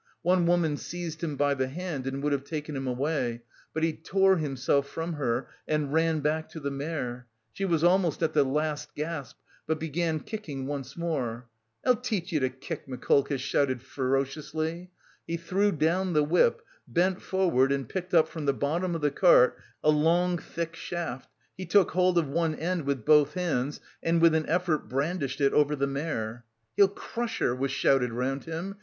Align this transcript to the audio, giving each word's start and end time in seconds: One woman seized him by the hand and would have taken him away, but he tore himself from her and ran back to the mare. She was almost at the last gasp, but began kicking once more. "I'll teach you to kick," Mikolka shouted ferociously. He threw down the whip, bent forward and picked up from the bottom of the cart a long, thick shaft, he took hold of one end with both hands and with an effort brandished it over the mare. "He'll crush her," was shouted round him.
One 0.23 0.47
woman 0.47 0.77
seized 0.77 1.23
him 1.23 1.35
by 1.35 1.53
the 1.53 1.67
hand 1.67 2.07
and 2.07 2.23
would 2.23 2.33
have 2.33 2.43
taken 2.43 2.75
him 2.75 2.87
away, 2.87 3.43
but 3.71 3.83
he 3.83 3.93
tore 3.93 4.37
himself 4.37 4.87
from 4.89 5.13
her 5.13 5.47
and 5.67 5.93
ran 5.93 6.21
back 6.21 6.49
to 6.49 6.59
the 6.59 6.71
mare. 6.71 7.27
She 7.53 7.65
was 7.65 7.83
almost 7.83 8.23
at 8.23 8.33
the 8.33 8.43
last 8.43 8.95
gasp, 8.95 9.37
but 9.67 9.79
began 9.79 10.19
kicking 10.21 10.65
once 10.65 10.97
more. 10.97 11.45
"I'll 11.85 11.95
teach 11.97 12.31
you 12.31 12.39
to 12.39 12.49
kick," 12.49 12.87
Mikolka 12.87 13.37
shouted 13.37 13.83
ferociously. 13.83 14.89
He 15.27 15.37
threw 15.37 15.71
down 15.71 16.13
the 16.13 16.23
whip, 16.23 16.63
bent 16.87 17.21
forward 17.21 17.71
and 17.71 17.87
picked 17.87 18.15
up 18.15 18.27
from 18.27 18.47
the 18.47 18.53
bottom 18.53 18.95
of 18.95 19.01
the 19.01 19.11
cart 19.11 19.55
a 19.83 19.91
long, 19.91 20.39
thick 20.39 20.75
shaft, 20.75 21.29
he 21.55 21.67
took 21.67 21.91
hold 21.91 22.17
of 22.17 22.27
one 22.27 22.55
end 22.55 22.85
with 22.87 23.05
both 23.05 23.35
hands 23.35 23.79
and 24.01 24.19
with 24.19 24.33
an 24.33 24.47
effort 24.49 24.89
brandished 24.89 25.39
it 25.39 25.53
over 25.53 25.75
the 25.75 25.85
mare. 25.85 26.43
"He'll 26.75 26.87
crush 26.87 27.37
her," 27.37 27.53
was 27.55 27.69
shouted 27.69 28.11
round 28.11 28.45
him. 28.45 28.77